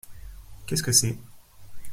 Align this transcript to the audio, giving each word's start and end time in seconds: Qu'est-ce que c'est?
Qu'est-ce 0.65 0.81
que 0.81 0.91
c'est? 0.91 1.15